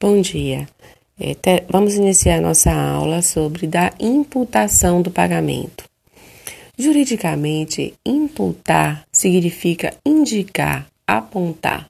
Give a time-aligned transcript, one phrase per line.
[0.00, 0.68] Bom dia.
[1.20, 1.34] É,
[1.68, 5.82] vamos iniciar nossa aula sobre da imputação do pagamento.
[6.78, 11.86] Juridicamente, imputar significa indicar, apontar.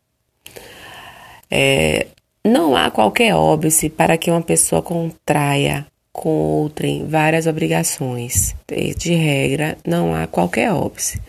[1.51, 2.07] É,
[2.43, 8.57] não há qualquer óbice para que uma pessoa contraia com outrem várias obrigações.
[8.97, 11.21] De regra, não há qualquer óbice.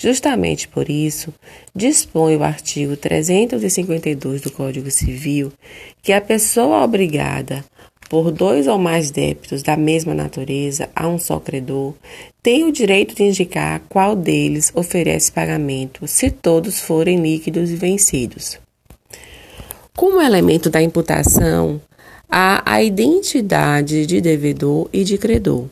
[0.00, 1.34] Justamente por isso,
[1.74, 5.52] dispõe o artigo 352 do Código Civil
[6.00, 7.64] que a pessoa obrigada
[8.08, 11.94] por dois ou mais débitos da mesma natureza a um só credor
[12.40, 18.56] tem o direito de indicar qual deles oferece pagamento, se todos forem líquidos e vencidos.
[19.96, 21.80] Como elemento da imputação,
[22.30, 25.66] há a identidade de devedor e de credor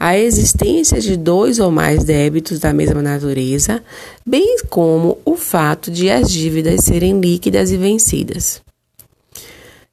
[0.00, 3.84] a existência de dois ou mais débitos da mesma natureza,
[4.24, 8.62] bem como o fato de as dívidas serem líquidas e vencidas.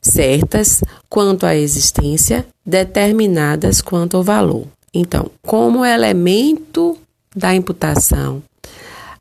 [0.02, 4.66] Certas quanto à existência, determinadas quanto ao valor.
[4.94, 6.98] Então, como elemento
[7.36, 8.42] da imputação,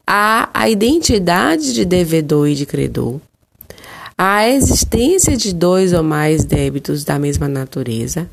[0.06, 3.20] há a identidade de devedor e de credor,
[4.18, 8.30] a existência de dois ou mais débitos da mesma natureza,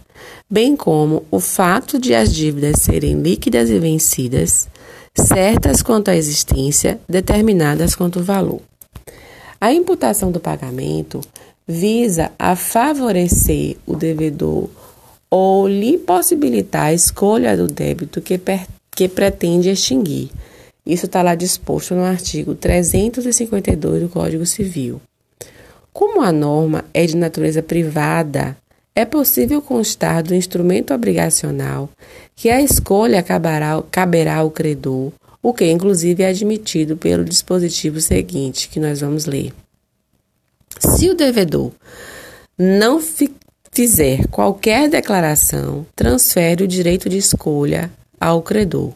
[0.50, 4.70] bem como o fato de as dívidas serem líquidas e vencidas,
[5.14, 8.62] certas quanto à existência, determinadas quanto ao valor.
[9.60, 11.20] A imputação do pagamento
[11.68, 14.70] visa a favorecer o devedor
[15.30, 18.40] ou lhe possibilitar a escolha do débito que,
[18.96, 20.30] que pretende extinguir.
[20.86, 25.02] Isso está lá disposto no artigo 352 do Código Civil.
[25.94, 28.58] Como a norma é de natureza privada,
[28.96, 31.88] é possível constar do instrumento obrigacional
[32.36, 38.70] que a escolha acabará, caberá ao credor, o que inclusive é admitido pelo dispositivo seguinte,
[38.70, 39.54] que nós vamos ler.
[40.80, 41.72] Se o devedor
[42.58, 43.00] não
[43.72, 48.94] fizer qualquer declaração, transfere o direito de escolha ao credor,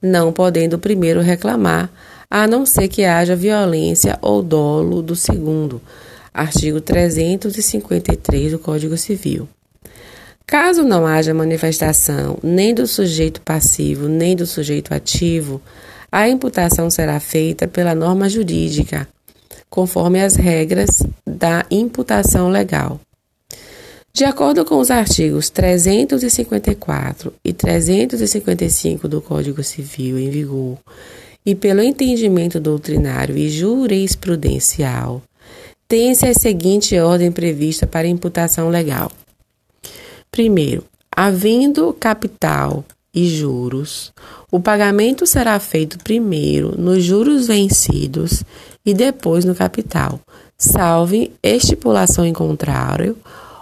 [0.00, 1.90] não podendo o primeiro reclamar,
[2.30, 5.80] a não ser que haja violência ou dolo do segundo
[6.32, 9.48] artigo 353 do Código Civil.
[10.46, 15.60] Caso não haja manifestação nem do sujeito passivo nem do sujeito ativo,
[16.10, 19.06] a imputação será feita pela norma jurídica,
[19.68, 22.98] conforme as regras da imputação legal.
[24.10, 30.78] De acordo com os artigos 354 e 355 do Código Civil em vigor,
[31.44, 35.22] e pelo entendimento doutrinário e jurisprudencial,
[35.88, 39.10] tem-se a seguinte ordem prevista para imputação legal.
[40.30, 42.84] Primeiro, havendo capital
[43.14, 44.12] e juros,
[44.52, 48.44] o pagamento será feito primeiro nos juros vencidos
[48.84, 50.20] e depois no capital,
[50.58, 53.16] salve estipulação em contrário,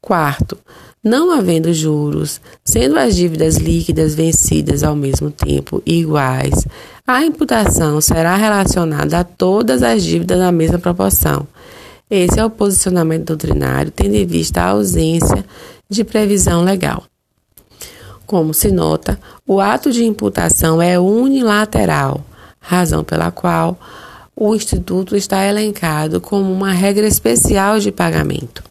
[0.00, 0.56] Quarto,
[1.04, 6.66] não havendo juros, sendo as dívidas líquidas vencidas ao mesmo tempo iguais,
[7.04, 11.46] a imputação será relacionada a todas as dívidas na mesma proporção.
[12.14, 15.46] Esse é o posicionamento doutrinário, tendo em vista a ausência
[15.88, 17.04] de previsão legal.
[18.26, 22.22] Como se nota, o ato de imputação é unilateral,
[22.60, 23.80] razão pela qual
[24.36, 28.62] o Instituto está elencado como uma regra especial de pagamento.